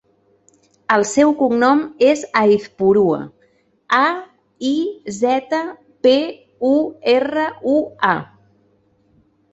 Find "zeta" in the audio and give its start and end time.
5.21-5.63